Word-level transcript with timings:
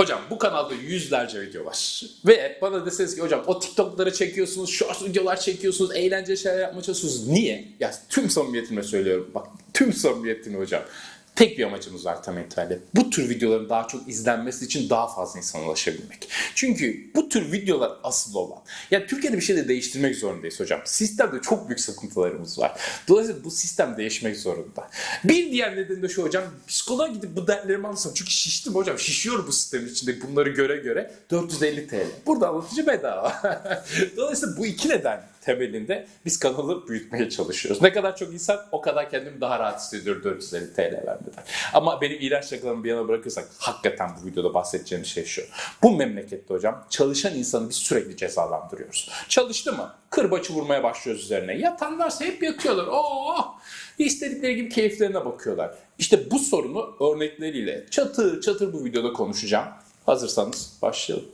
Hocam 0.00 0.20
bu 0.30 0.38
kanalda 0.38 0.74
yüzlerce 0.74 1.40
video 1.42 1.64
var. 1.64 2.02
Ve 2.26 2.58
bana 2.62 2.86
deseniz 2.86 3.14
ki 3.14 3.20
hocam 3.22 3.42
o 3.46 3.58
TikTok'ları 3.58 4.12
çekiyorsunuz, 4.12 4.70
short 4.70 5.04
videolar 5.04 5.40
çekiyorsunuz, 5.40 5.90
eğlenceli 5.94 6.36
şeyler 6.36 6.58
yapmaya 6.58 6.82
çalışıyorsunuz. 6.82 7.28
Niye? 7.28 7.68
Ya 7.80 7.94
tüm 8.08 8.30
samimiyetimle 8.30 8.82
söylüyorum. 8.82 9.30
Bak 9.34 9.46
tüm 9.74 9.92
samimiyetimle 9.92 10.58
hocam. 10.58 10.82
Tek 11.36 11.58
bir 11.58 11.64
amacımız 11.64 12.06
var 12.06 12.22
tam 12.22 12.38
itibariyle. 12.38 12.78
Bu 12.94 13.10
tür 13.10 13.28
videoların 13.28 13.68
daha 13.68 13.88
çok 13.88 14.08
izlenmesi 14.08 14.64
için 14.64 14.90
daha 14.90 15.14
fazla 15.14 15.38
insana 15.38 15.64
ulaşabilmek. 15.64 16.28
Çünkü 16.54 17.10
bu 17.14 17.28
tür 17.28 17.52
videolar 17.52 17.92
asıl 18.02 18.34
olan. 18.34 18.58
Ya 18.90 19.06
Türkiye'de 19.06 19.36
bir 19.36 19.42
şey 19.42 19.56
de 19.56 19.68
değiştirmek 19.68 20.16
zorundayız 20.16 20.60
hocam. 20.60 20.80
Sistemde 20.84 21.40
çok 21.42 21.68
büyük 21.68 21.80
sıkıntılarımız 21.80 22.58
var. 22.58 22.80
Dolayısıyla 23.08 23.44
bu 23.44 23.50
sistem 23.50 23.96
değişmek 23.96 24.36
zorunda. 24.36 24.90
Bir 25.24 25.52
diğer 25.52 25.76
nedeni 25.76 26.02
de 26.02 26.08
şu 26.08 26.22
hocam. 26.22 26.44
Psikoloğa 26.68 27.08
gidip 27.08 27.36
bu 27.36 27.46
dertlerimi 27.46 27.86
anlatsam. 27.86 28.12
Çünkü 28.14 28.30
şiştim 28.30 28.74
hocam. 28.74 28.98
Şişiyorum 28.98 29.46
bu 29.48 29.52
sistemin 29.52 29.88
içinde 29.88 30.22
bunları 30.22 30.50
göre 30.50 30.76
göre. 30.76 31.14
450 31.30 31.86
TL. 31.86 32.06
Burada 32.26 32.48
anlatıcı 32.48 32.86
bedava. 32.86 33.42
Dolayısıyla 34.16 34.56
bu 34.56 34.66
iki 34.66 34.88
neden 34.88 35.22
temelinde 35.40 36.06
biz 36.24 36.38
kanalı 36.38 36.88
büyütmeye 36.88 37.30
çalışıyoruz. 37.30 37.82
Ne 37.82 37.92
kadar 37.92 38.16
çok 38.16 38.34
insan 38.34 38.60
o 38.72 38.80
kadar 38.80 39.10
kendimi 39.10 39.40
daha 39.40 39.58
rahat 39.58 39.80
hissediyorum 39.80 40.24
450 40.24 40.72
TL 40.74 40.80
vermeden. 40.80 41.44
Ama 41.74 42.00
benim 42.00 42.18
iğrenç 42.20 42.44
şakalarımı 42.44 42.84
bir 42.84 42.90
yana 42.90 43.08
bırakırsak 43.08 43.48
hakikaten 43.58 44.10
bu 44.22 44.26
videoda 44.26 44.54
bahsedeceğim 44.54 45.04
şey 45.04 45.24
şu. 45.24 45.42
Bu 45.82 45.96
memlekette 45.96 46.54
hocam 46.54 46.86
çalışan 46.90 47.34
insanı 47.34 47.68
biz 47.68 47.76
sürekli 47.76 48.16
cezalandırıyoruz. 48.16 49.10
Çalıştı 49.28 49.72
mı? 49.72 49.94
Kırbaçı 50.10 50.52
vurmaya 50.52 50.82
başlıyoruz 50.82 51.24
üzerine. 51.24 51.58
Yatan 51.58 51.98
varsa 51.98 52.24
hep 52.24 52.42
yatıyorlar. 52.42 52.86
Oo! 52.86 53.34
İstedikleri 53.98 54.56
gibi 54.56 54.68
keyiflerine 54.68 55.24
bakıyorlar. 55.24 55.74
İşte 55.98 56.30
bu 56.30 56.38
sorunu 56.38 56.96
örnekleriyle 57.00 57.86
çatır 57.90 58.40
çatır 58.40 58.72
bu 58.72 58.84
videoda 58.84 59.12
konuşacağım. 59.12 59.68
Hazırsanız 60.06 60.78
başlayalım. 60.82 61.28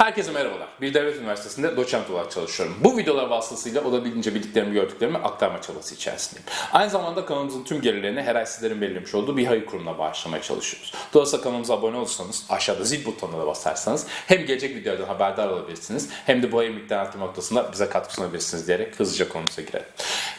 Herkese 0.00 0.32
merhabalar. 0.32 0.68
Bir 0.80 0.94
devlet 0.94 1.16
üniversitesinde 1.16 1.76
doçent 1.76 2.10
olarak 2.10 2.30
çalışıyorum. 2.30 2.76
Bu 2.84 2.98
videolar 2.98 3.26
vasıtasıyla 3.26 3.84
olabildiğince 3.84 4.34
bildiklerimi, 4.34 4.72
gördüklerimi 4.72 5.18
aktarma 5.18 5.62
çabası 5.62 5.94
içerisindeyim. 5.94 6.46
Aynı 6.72 6.90
zamanda 6.90 7.26
kanalımızın 7.26 7.64
tüm 7.64 7.80
gelirlerini 7.80 8.22
her 8.22 8.34
ay 8.34 8.46
sizlerin 8.46 8.80
belirlemiş 8.80 9.14
olduğu 9.14 9.36
bir 9.36 9.46
hayır 9.46 9.66
kurumuna 9.66 9.98
bağışlamaya 9.98 10.42
çalışıyoruz. 10.42 10.92
Dolayısıyla 11.14 11.44
kanalımıza 11.44 11.74
abone 11.74 11.96
olursanız, 11.96 12.46
aşağıda 12.48 12.84
zil 12.84 13.04
butonuna 13.04 13.42
da 13.42 13.46
basarsanız 13.46 14.06
hem 14.26 14.46
gelecek 14.46 14.76
videolardan 14.76 15.06
haberdar 15.06 15.48
olabilirsiniz 15.48 16.08
hem 16.26 16.42
de 16.42 16.52
bu 16.52 16.58
hayır 16.58 16.70
miktarı 16.70 17.18
noktasında 17.18 17.72
bize 17.72 17.88
katkı 17.88 18.14
sunabilirsiniz 18.14 18.66
diyerek 18.66 19.00
hızlıca 19.00 19.28
konumuza 19.28 19.62
girelim. 19.62 19.88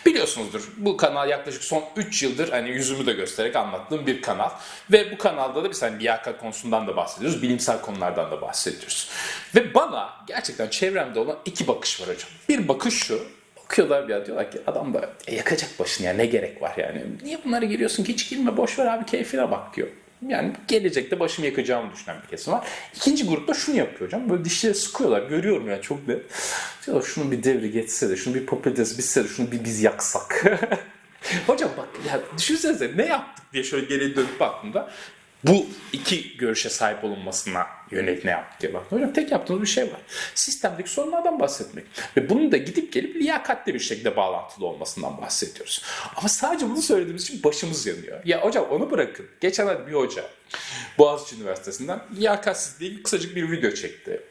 Biliyorsunuzdur 0.06 0.70
bu 0.78 0.98
kanal 0.98 1.30
yaklaşık 1.30 1.64
son 1.64 1.84
3 1.96 2.24
yıldır 2.24 2.50
hani 2.50 2.70
yüzümü 2.70 3.06
de 3.06 3.14
göstererek 3.14 3.56
anlattığım 3.56 4.08
bir 4.08 4.22
kanal. 4.22 4.50
Ve 4.92 5.12
bu 5.12 5.18
kanalda 5.18 5.64
da 5.64 5.70
biz 5.72 5.82
hani 5.82 6.00
liyakat 6.00 6.40
konusundan 6.40 6.88
da 6.88 6.96
bahsediyoruz, 6.96 7.42
bilimsel 7.42 7.82
konulardan 7.82 8.32
da 8.32 8.42
bahsediyoruz. 8.42 9.10
Ve 9.56 9.74
bana 9.74 10.10
gerçekten 10.28 10.68
çevremde 10.68 11.20
olan 11.20 11.38
iki 11.46 11.68
bakış 11.68 12.02
var 12.02 12.08
hocam. 12.08 12.30
Bir 12.50 12.68
bakış 12.68 13.04
şu, 13.04 13.24
bakıyorlar 13.64 14.08
bir 14.08 14.26
diyorlar 14.26 14.52
ki 14.52 14.62
adam 14.68 14.94
da 14.94 15.10
e, 15.28 15.36
yakacak 15.36 15.70
başını 15.80 16.08
ya 16.08 16.14
ne 16.14 16.26
gerek 16.26 16.62
var 16.62 16.74
yani. 16.78 17.04
Niye 17.24 17.40
bunlara 17.46 17.66
giriyorsun 17.66 18.04
ki 18.04 18.14
hiç 18.14 18.30
girme 18.30 18.58
boş 18.58 18.80
ver 18.80 18.86
abi 18.86 19.06
keyfine 19.06 19.52
bak 19.52 19.76
diyor. 19.76 19.88
Yani 20.28 20.54
gelecekte 20.68 21.20
başımı 21.20 21.48
yakacağımı 21.48 21.94
düşünen 21.94 22.16
bir 22.24 22.28
kesim 22.28 22.54
var. 22.54 22.68
İkinci 22.96 23.28
grupta 23.28 23.54
şunu 23.54 23.76
yapıyor 23.76 24.02
hocam. 24.02 24.30
Böyle 24.30 24.46
dişleri 24.46 24.76
sıkıyorlar. 24.76 25.30
Görüyorum 25.30 25.70
ya 25.70 25.82
çok 25.82 26.08
net. 26.08 26.22
Diyorlar 26.86 27.06
şunu 27.06 27.32
bir 27.32 27.44
devri 27.44 27.72
geçse 27.72 28.10
de, 28.10 28.16
şunu 28.16 28.36
bir 28.36 28.46
popülaritesi 28.46 28.98
bitse 28.98 29.24
de, 29.24 29.28
şunu 29.28 29.52
bir 29.52 29.64
biz 29.64 29.82
yaksak. 29.82 30.46
hocam 31.48 31.70
bak 31.78 31.88
ya 32.08 32.20
düşünsenize 32.38 32.92
ne 32.96 33.06
yaptık 33.06 33.46
diye 33.54 33.64
şöyle 33.64 33.86
geriye 33.86 34.16
dönüp 34.16 34.40
baktığımda 34.40 34.92
bu 35.44 35.66
iki 35.94 36.38
görüşe 36.38 36.70
sahip 36.70 37.04
olunmasına 37.04 37.68
yönelik 37.92 38.26
ne 38.26 38.32
yaptık 38.32 38.62
diye 38.62 38.74
baktım. 38.74 38.98
Hocam 38.98 39.14
tek 39.14 39.32
yaptığımız 39.32 39.62
bir 39.62 39.68
şey 39.68 39.84
var. 39.84 40.02
Sistemdeki 40.36 40.90
sorunlardan 40.90 41.40
bahsetmek. 41.40 41.86
Ve 42.18 42.30
bunun 42.30 42.52
da 42.52 42.58
gidip 42.58 42.94
gelip 42.94 43.16
liyakatli 43.16 43.74
bir 43.74 43.80
şekilde 43.80 44.16
bağlantılı 44.16 44.66
olmasından 44.66 45.22
bahsediyoruz. 45.22 45.84
Ama 46.16 46.30
sadece 46.30 46.70
bunu 46.70 46.82
söylediğimiz 46.82 47.24
için 47.24 47.44
başımız 47.44 47.86
yanıyor. 47.88 48.26
Ya 48.26 48.42
hocam 48.42 48.66
onu 48.70 48.92
bırakın. 48.92 49.26
Geçenlerde 49.42 49.88
bir 49.88 49.94
hoca 49.94 50.24
Boğaziçi 50.98 51.36
Üniversitesi'nden 51.36 52.00
liyakatsizliği 52.16 53.04
kısacık 53.04 53.36
bir 53.36 53.52
video 53.52 53.72
çekti. 53.72 54.22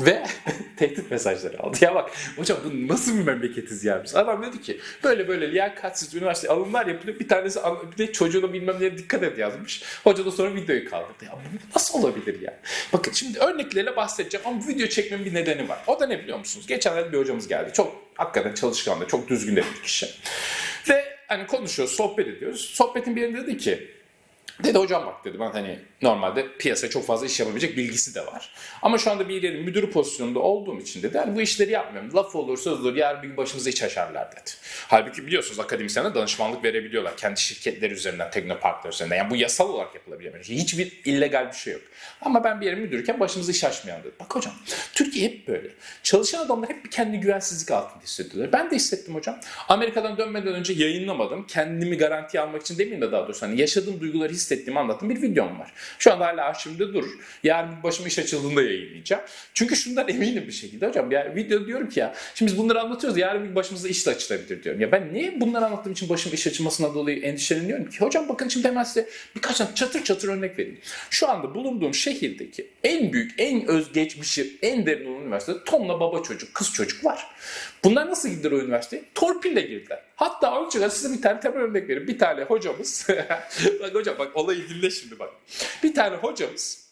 Ve 0.00 0.22
tehdit 0.76 1.10
mesajları 1.10 1.62
aldı. 1.62 1.76
Ya 1.80 1.94
bak 1.94 2.10
hocam 2.36 2.58
bu 2.64 2.88
nasıl 2.92 3.18
bir 3.18 3.22
memleketiz 3.22 3.84
ya 3.84 4.04
biz? 4.04 4.16
Adam 4.16 4.42
dedi 4.42 4.62
ki 4.62 4.80
böyle 5.04 5.28
böyle 5.28 5.52
liyakatsiz 5.52 6.14
üniversite 6.14 6.48
alımlar 6.48 6.86
yapılıyor. 6.86 7.20
Bir 7.20 7.28
tanesi 7.28 7.60
bir 7.92 7.98
de 7.98 8.12
çocuğuna 8.12 8.52
bilmem 8.52 8.80
neye 8.80 8.98
dikkat 8.98 9.22
et 9.22 9.38
yazmış. 9.38 9.82
Hoca 10.04 10.24
da 10.24 10.30
sonra 10.30 10.54
videoyu 10.54 10.90
kaldırdı. 10.90 11.24
Ya 11.24 11.32
bu 11.32 11.76
nasıl 11.76 11.98
olabilir 11.98 12.40
ya? 12.40 12.58
Bakın 12.92 13.12
şimdi 13.12 13.38
örneklerle 13.38 13.96
bahsedeceğim 13.96 14.46
ama 14.46 14.68
video 14.68 14.86
çekmemin 14.86 15.24
bir 15.24 15.34
nedeni 15.34 15.68
var. 15.68 15.78
O 15.86 16.00
da 16.00 16.06
ne 16.06 16.22
biliyor 16.22 16.38
musunuz? 16.38 16.66
Geçenlerde 16.66 17.12
bir 17.12 17.18
hocamız 17.18 17.48
geldi. 17.48 17.70
Çok 17.72 17.96
hakikaten 18.14 18.54
çalışkan 18.54 19.00
da 19.00 19.06
çok 19.06 19.28
düzgün 19.28 19.56
de 19.56 19.64
bir 19.76 19.82
kişi. 19.82 20.06
Ve 20.88 21.04
hani 21.28 21.46
konuşuyoruz, 21.46 21.94
sohbet 21.94 22.28
ediyoruz. 22.28 22.60
Sohbetin 22.60 23.16
birinde 23.16 23.42
dedi 23.42 23.58
ki 23.58 23.90
Dedi 24.64 24.78
hocam 24.78 25.06
bak 25.06 25.24
dedi 25.24 25.40
ben 25.40 25.50
hani 25.50 25.78
normalde 26.02 26.56
piyasaya 26.58 26.90
çok 26.90 27.06
fazla 27.06 27.26
iş 27.26 27.40
yapabilecek 27.40 27.76
bilgisi 27.76 28.14
de 28.14 28.26
var. 28.26 28.54
Ama 28.82 28.98
şu 28.98 29.10
anda 29.10 29.28
bir 29.28 29.42
yerin 29.42 29.64
müdürü 29.64 29.90
pozisyonunda 29.90 30.38
olduğum 30.38 30.80
için 30.80 31.02
dedi 31.02 31.18
hani 31.18 31.36
bu 31.36 31.40
işleri 31.40 31.70
yapmıyorum. 31.70 32.14
Laf 32.14 32.36
olur 32.36 32.58
söz 32.58 32.80
olur 32.80 32.96
yarın 32.96 33.22
bir 33.22 33.28
gün 33.28 33.36
başımıza 33.36 33.70
iş 33.70 33.82
açarlar 33.82 34.32
dedi. 34.32 34.50
Halbuki 34.88 35.26
biliyorsunuz 35.26 35.60
akademisyenler 35.60 36.14
danışmanlık 36.14 36.64
verebiliyorlar. 36.64 37.16
Kendi 37.16 37.40
şirketleri 37.40 37.94
üzerinden, 37.94 38.30
teknoparklar 38.30 38.92
üzerinden. 38.92 39.16
Yani 39.16 39.30
bu 39.30 39.36
yasal 39.36 39.68
olarak 39.68 39.94
yapılabiliyor. 39.94 40.44
Hiçbir 40.44 41.00
illegal 41.04 41.48
bir 41.48 41.56
şey 41.56 41.72
yok. 41.72 41.82
Ama 42.20 42.44
ben 42.44 42.60
bir 42.60 42.66
yerin 42.66 42.80
müdürüyken 42.80 43.20
başımıza 43.20 43.52
iş 43.52 43.64
açmayan 43.64 44.02
dedi. 44.04 44.12
Bak 44.20 44.34
hocam 44.36 44.54
Türkiye 44.94 45.28
hep 45.28 45.48
böyle. 45.48 45.68
Çalışan 46.02 46.46
adamlar 46.46 46.70
hep 46.70 46.84
bir 46.84 46.90
kendi 46.90 47.20
güvensizlik 47.20 47.70
altında 47.70 48.02
hissediyorlar. 48.04 48.52
Ben 48.52 48.70
de 48.70 48.76
hissettim 48.76 49.14
hocam. 49.14 49.40
Amerika'dan 49.68 50.18
dönmeden 50.18 50.54
önce 50.54 50.72
yayınlamadım. 50.72 51.46
Kendimi 51.46 51.98
garantiye 51.98 52.42
almak 52.42 52.62
için 52.62 52.78
demeyeyim 52.78 53.02
de 53.02 53.12
daha 53.12 53.24
doğrusu. 53.24 53.46
Hani 53.46 53.60
yaşadığım 53.60 54.00
duyguları 54.00 54.32
hissettiğimi 54.34 54.80
anlattığım 54.80 55.10
bir 55.10 55.22
videom 55.22 55.58
var. 55.58 55.72
Şu 55.98 56.12
anda 56.12 56.26
hala 56.26 56.44
arşivimde 56.44 56.94
durur. 56.94 57.10
Yarın 57.42 57.82
başıma 57.82 58.08
iş 58.08 58.18
açıldığında 58.18 58.62
yayınlayacağım. 58.62 59.22
Çünkü 59.54 59.76
şundan 59.76 60.08
eminim 60.14 60.46
bir 60.46 60.52
şekilde 60.52 60.88
hocam. 60.88 61.10
Ya 61.10 61.34
video 61.34 61.66
diyorum 61.66 61.88
ki 61.88 62.00
ya 62.00 62.14
şimdi 62.34 62.52
biz 62.52 62.58
bunları 62.58 62.80
anlatıyoruz. 62.80 63.18
Yarın 63.18 63.50
bir 63.50 63.54
başımıza 63.54 63.88
iş 63.88 64.06
de 64.06 64.10
açılabilir 64.10 64.62
diyorum. 64.62 64.80
Ya 64.80 64.92
ben 64.92 65.12
niye 65.12 65.40
bunları 65.40 65.66
anlattığım 65.66 65.92
için 65.92 66.08
başıma 66.08 66.34
iş 66.34 66.46
açılmasına 66.46 66.94
dolayı 66.94 67.22
endişeleniyorum 67.22 67.90
ki? 67.90 67.98
Hocam 68.00 68.28
bakın 68.28 68.48
şimdi 68.48 68.68
hemen 68.68 68.84
size 68.84 69.08
birkaç 69.36 69.58
tane 69.58 69.74
çatır 69.74 70.04
çatır 70.04 70.28
örnek 70.28 70.58
vereyim. 70.58 70.78
Şu 71.10 71.28
anda 71.28 71.54
bulunduğum 71.54 71.94
şehirdeki 71.94 72.70
en 72.84 73.12
büyük, 73.12 73.34
en 73.38 73.66
özgeçmişi, 73.66 74.58
en 74.62 74.86
derin 74.86 75.06
olan 75.06 75.22
üniversitede 75.22 75.64
tonla 75.64 76.00
baba 76.00 76.22
çocuk, 76.22 76.54
kız 76.54 76.72
çocuk 76.72 77.04
var. 77.04 77.26
Bunlar 77.84 78.06
nasıl 78.10 78.28
girdiler 78.28 78.52
o 78.52 78.60
üniversiteye? 78.60 79.02
Torpille 79.14 79.60
girdiler. 79.60 80.02
Hatta 80.16 80.58
onun 80.58 80.68
için 80.68 80.88
size 80.88 81.16
bir 81.16 81.22
tane 81.22 81.40
temel 81.40 81.58
örnek 81.58 81.88
vereyim. 81.88 82.08
Bir 82.08 82.18
tane 82.18 82.42
hocamız, 82.42 83.06
bak 83.80 83.94
hocam 83.94 84.18
bak 84.18 84.36
olayı 84.36 84.68
dinle 84.68 84.90
şimdi 84.90 85.18
bak. 85.18 85.30
Bir 85.82 85.94
tane 85.94 86.16
hocamız 86.16 86.88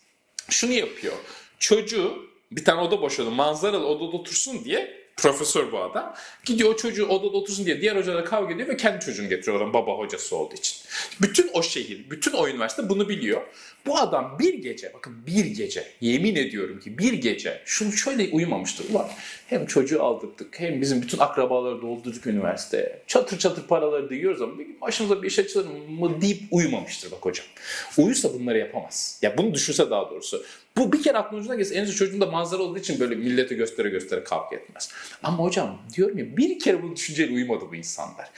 şunu 0.51 0.73
yapıyor. 0.73 1.15
Çocuğu 1.59 2.33
bir 2.51 2.65
tane 2.65 2.81
oda 2.81 3.03
boşaldı 3.03 3.31
manzaralı 3.31 3.87
odada 3.87 4.17
otursun 4.17 4.65
diye 4.65 5.03
profesör 5.17 5.73
bu 5.73 5.79
adam. 5.79 6.15
Gidiyor 6.45 6.75
o 6.75 6.77
çocuğu 6.77 7.07
odada 7.07 7.37
otursun 7.37 7.67
diye 7.67 7.81
diğer 7.81 7.97
hocalarla 7.97 8.25
kavga 8.25 8.55
ediyor 8.55 8.69
ve 8.69 8.77
kendi 8.77 9.05
çocuğunu 9.05 9.29
getiriyor 9.29 9.57
oradan 9.57 9.75
baba 9.75 9.99
hocası 9.99 10.37
olduğu 10.37 10.55
için. 10.55 10.77
Bütün 11.21 11.51
o 11.53 11.63
şehir, 11.63 12.11
bütün 12.11 12.33
o 12.33 12.49
üniversite 12.49 12.89
bunu 12.89 13.09
biliyor. 13.09 13.43
Bu 13.87 13.99
adam 13.99 14.37
bir 14.39 14.55
gece, 14.55 14.93
bakın 14.95 15.27
bir 15.27 15.45
gece, 15.45 15.93
yemin 16.01 16.37
ediyorum 16.37 16.81
ki 16.81 16.99
bir 16.99 17.13
gece 17.13 17.63
şunu 17.65 17.93
şöyle 17.93 18.29
uyumamıştır. 18.33 18.91
Ulan 18.91 19.09
hem 19.53 19.67
çocuğu 19.67 20.03
aldırdık 20.03 20.61
hem 20.61 20.81
bizim 20.81 21.03
bütün 21.03 21.19
akrabaları 21.19 21.83
doldurduk 21.83 22.27
üniversiteye. 22.27 23.03
Çatır 23.07 23.39
çatır 23.39 23.67
paraları 23.67 24.11
da 24.11 24.15
yiyoruz 24.15 24.43
ama 24.43 24.59
bir 24.59 24.81
başımıza 24.81 25.23
bir 25.23 25.29
iş 25.29 25.39
açılır 25.39 25.67
mı 25.89 26.21
deyip 26.21 26.43
uyumamıştır 26.51 27.11
bak 27.11 27.25
hocam. 27.25 27.47
Uyusa 27.99 28.35
bunları 28.35 28.59
yapamaz. 28.59 29.19
Ya 29.23 29.39
bunu 29.39 29.55
düşünse 29.55 29.91
daha 29.91 30.11
doğrusu. 30.11 30.45
Bu 30.77 30.93
bir 30.93 31.03
kere 31.03 31.19
aklına 31.19 31.41
ucuna 31.41 31.55
gelse 31.55 31.75
en 31.75 31.87
çocuğun 31.87 32.21
da 32.21 32.27
manzara 32.27 32.63
olduğu 32.63 32.79
için 32.79 33.01
böyle 33.01 33.15
millete 33.15 33.55
göstere 33.55 33.89
göstere 33.89 34.25
kavga 34.25 34.57
etmez. 34.57 34.91
Ama 35.23 35.39
hocam 35.39 35.79
diyorum 35.95 36.19
ya 36.19 36.37
bir 36.37 36.59
kere 36.59 36.83
bu 36.83 36.97
düşünceyle 36.97 37.35
uyumadı 37.35 37.65
bu 37.71 37.75
insanlar. 37.75 38.31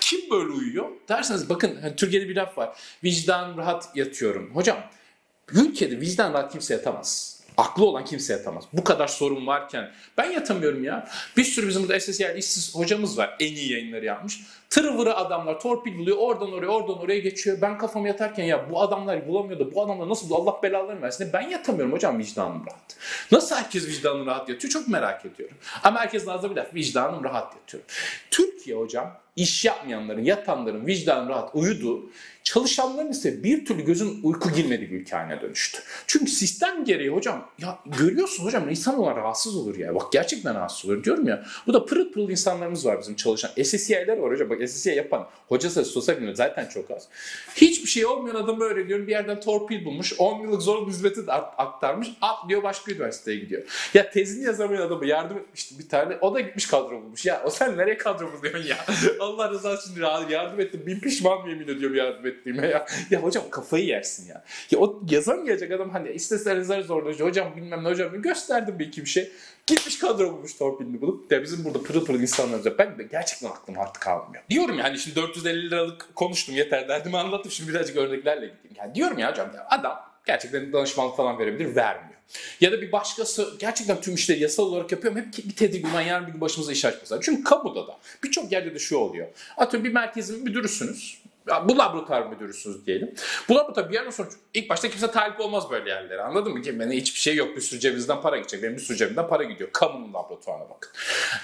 Kim 0.00 0.20
böyle 0.30 0.50
uyuyor? 0.50 0.88
Derseniz 1.08 1.48
bakın 1.48 1.78
hani 1.82 1.96
Türkiye'de 1.96 2.28
bir 2.28 2.36
laf 2.36 2.58
var. 2.58 2.78
Vicdan 3.04 3.56
rahat 3.56 3.96
yatıyorum. 3.96 4.50
Hocam 4.54 4.78
ülkede 5.52 6.00
vicdan 6.00 6.32
rahat 6.34 6.52
kimse 6.52 6.74
yatamaz. 6.74 7.35
Aklı 7.56 7.84
olan 7.84 8.04
kimse 8.04 8.32
yatamaz. 8.32 8.64
Bu 8.72 8.84
kadar 8.84 9.08
sorun 9.08 9.46
varken 9.46 9.92
ben 10.18 10.30
yatamıyorum 10.30 10.84
ya. 10.84 11.08
Bir 11.36 11.44
sürü 11.44 11.68
bizim 11.68 11.82
burada 11.82 12.00
SSYL 12.00 12.36
işsiz 12.36 12.74
hocamız 12.74 13.18
var. 13.18 13.36
En 13.40 13.52
iyi 13.52 13.72
yayınları 13.72 14.04
yapmış. 14.04 14.40
Tırıvırı 14.70 15.16
adamlar 15.16 15.60
torpil 15.60 15.98
buluyor. 15.98 16.16
Oradan 16.16 16.52
oraya 16.52 16.68
oradan 16.68 16.98
oraya 16.98 17.18
geçiyor. 17.18 17.58
Ben 17.62 17.78
kafamı 17.78 18.08
yatarken 18.08 18.44
ya 18.44 18.70
bu 18.70 18.80
adamlar 18.80 19.28
bulamıyor 19.28 19.60
da 19.60 19.74
bu 19.74 19.82
adamlar 19.82 20.08
nasıl 20.08 20.30
buldu 20.30 20.42
Allah 20.42 20.62
belalarını 20.62 21.02
versin. 21.02 21.30
Ben 21.32 21.48
yatamıyorum 21.48 21.92
hocam 21.92 22.18
vicdanım 22.18 22.66
rahat. 22.66 22.96
Nasıl 23.32 23.56
herkes 23.56 23.86
vicdanı 23.86 24.26
rahat 24.26 24.48
yatıyor? 24.48 24.72
Çok 24.72 24.88
merak 24.88 25.26
ediyorum. 25.26 25.56
Ama 25.82 26.00
herkes 26.00 26.28
ağzına 26.28 26.50
bir 26.50 26.56
laf 26.56 26.74
vicdanım 26.74 27.24
rahat 27.24 27.54
yatıyor. 27.54 27.82
Türkiye 28.30 28.76
hocam 28.76 29.18
iş 29.36 29.64
yapmayanların, 29.64 30.24
yatanların 30.24 30.86
vicdanı 30.86 31.28
rahat 31.28 31.50
uyudu. 31.54 32.10
çalışanların 32.44 33.10
ise 33.10 33.44
bir 33.44 33.64
türlü 33.64 33.84
gözün 33.84 34.20
uyku 34.22 34.50
girmediği 34.50 34.90
bir 34.90 35.00
ülke 35.00 35.16
dönüştü. 35.42 35.78
Çünkü 36.06 36.30
sistem 36.30 36.84
gereği 36.84 37.08
hocam 37.08 37.50
ya 37.58 37.78
görüyorsun 37.98 38.44
hocam 38.44 38.68
insan 38.68 38.98
olan 38.98 39.16
rahatsız 39.16 39.56
olur 39.56 39.76
ya. 39.76 39.94
Bak 39.94 40.12
gerçekten 40.12 40.54
rahatsız 40.54 40.90
olur 40.90 41.04
diyorum 41.04 41.28
ya. 41.28 41.44
Bu 41.66 41.74
da 41.74 41.86
pırıl 41.86 42.12
pırıl 42.12 42.30
insanlarımız 42.30 42.86
var 42.86 43.00
bizim 43.00 43.16
çalışan. 43.16 43.50
SSCI'ler 43.64 44.18
var 44.18 44.32
hocam. 44.32 44.50
Bak 44.50 44.68
SSCI 44.68 44.90
yapan 44.90 45.26
hoca 45.48 45.70
sayısı 45.70 45.92
sosyal 45.92 46.16
bilimde 46.16 46.34
zaten 46.34 46.66
çok 46.66 46.90
az. 46.90 47.08
Hiçbir 47.56 47.88
şey 47.88 48.06
olmayan 48.06 48.34
adamı 48.34 48.64
öğreniyorum. 48.64 49.06
Bir 49.06 49.12
yerden 49.12 49.40
torpil 49.40 49.84
bulmuş. 49.84 50.14
10 50.18 50.42
yıllık 50.42 50.62
zorunlu 50.62 50.88
hizmeti 50.88 51.20
aktarmış. 51.32 52.08
Atlıyor 52.20 52.62
başka 52.62 52.92
üniversiteye 52.92 53.38
gidiyor. 53.38 53.62
Ya 53.94 54.10
tezini 54.10 54.44
yazamayan 54.44 54.82
adamı 54.82 55.06
yardım 55.06 55.38
etmişti 55.38 55.78
bir 55.78 55.88
tane. 55.88 56.16
O 56.20 56.34
da 56.34 56.40
gitmiş 56.40 56.66
kadro 56.66 57.02
bulmuş. 57.02 57.26
Ya 57.26 57.42
o 57.46 57.50
sen 57.50 57.76
nereye 57.76 57.98
kadro 57.98 58.32
buluyorsun 58.32 58.68
ya? 58.68 58.76
Allah 59.26 59.50
rızası 59.50 59.92
için 59.92 60.02
yardım 60.30 60.60
ettim. 60.60 60.82
Bin 60.86 61.00
pişman 61.00 61.48
yemin 61.48 61.68
ediyorum 61.68 61.96
yardım 61.96 62.26
ettiğime 62.26 62.66
ya. 62.66 62.86
Ya 63.10 63.22
hocam 63.22 63.44
kafayı 63.50 63.84
yersin 63.84 64.28
ya. 64.28 64.44
Ya 64.70 64.78
o 64.78 65.02
yazan 65.10 65.44
gelecek 65.44 65.72
adam 65.72 65.90
hani 65.90 66.10
isteseniz 66.10 66.86
zorlayıcı. 66.86 67.24
Hocam 67.24 67.56
bilmem 67.56 67.84
ne 67.84 67.88
hocam 67.88 68.22
gösterdim 68.22 68.78
bir 68.78 68.86
iki 68.86 69.00
bir 69.00 69.08
şey. 69.08 69.32
Gitmiş 69.66 69.98
kadro 69.98 70.32
bulmuş 70.32 70.54
torpilini 70.54 71.00
bulup. 71.00 71.32
Ya 71.32 71.42
bizim 71.42 71.64
burada 71.64 71.82
pırıl 71.82 72.04
pırıl 72.04 72.20
insanlarımız 72.20 72.66
var. 72.66 72.78
Ben 72.78 72.98
de 72.98 73.02
gerçekten 73.02 73.48
aklım 73.48 73.78
artık 73.78 74.02
kalmıyor. 74.02 74.44
Diyorum 74.50 74.78
yani 74.78 74.98
şimdi 74.98 75.16
450 75.16 75.70
liralık 75.70 76.14
konuştum 76.14 76.54
yeter 76.54 76.88
derdimi 76.88 77.18
anlattım. 77.18 77.50
Şimdi 77.50 77.70
birazcık 77.70 77.96
örneklerle 77.96 78.46
gideyim. 78.46 78.76
Yani 78.76 78.94
diyorum 78.94 79.18
ya 79.18 79.30
hocam 79.30 79.50
ya 79.56 79.66
adam 79.70 80.15
gerçekten 80.26 80.72
danışmanlık 80.72 81.16
falan 81.16 81.38
verebilir 81.38 81.76
vermiyor. 81.76 82.16
Ya 82.60 82.72
da 82.72 82.80
bir 82.82 82.92
başkası 82.92 83.56
gerçekten 83.58 84.00
tüm 84.00 84.14
işleri 84.14 84.42
yasal 84.42 84.64
olarak 84.64 84.92
yapıyor 84.92 85.16
ama 85.16 85.24
hep 85.24 85.48
bir 85.48 85.56
tedirgin 85.56 85.88
yarın 86.08 86.26
bir 86.26 86.32
gün 86.32 86.40
başımıza 86.40 86.72
iş 86.72 86.84
açmasın. 86.84 87.20
Çünkü 87.22 87.44
kamuda 87.44 87.86
da 87.86 87.98
birçok 88.24 88.52
yerde 88.52 88.74
de 88.74 88.78
şu 88.78 88.96
oluyor. 88.96 89.26
Atıyorum 89.56 89.88
bir 89.88 89.94
merkezin 89.94 90.44
müdürüsünüz 90.44 91.18
bu 91.68 91.78
laboratuvar 91.78 92.26
müdürüsünüz 92.26 92.86
diyelim. 92.86 93.14
Bu 93.48 93.54
laboratuvar 93.54 93.88
bir 93.88 93.94
yerden 93.94 94.10
sonra 94.10 94.28
ilk 94.54 94.70
başta 94.70 94.90
kimse 94.90 95.10
talip 95.10 95.40
olmaz 95.40 95.70
böyle 95.70 95.90
yerlere 95.90 96.22
anladın 96.22 96.52
mı? 96.52 96.62
Ki 96.62 96.78
hiçbir 96.90 97.20
şey 97.20 97.36
yok 97.36 97.56
bir 97.56 97.60
sürü 97.60 97.80
cebimizden 97.80 98.20
para 98.20 98.36
gidecek. 98.36 98.62
Benim 98.62 98.76
bir 98.76 98.80
sürü 98.80 98.96
cebimden 98.96 99.28
para 99.28 99.44
gidiyor. 99.44 99.70
Kamunun 99.72 100.14
laboratuvarına 100.14 100.70
bakın. 100.70 100.90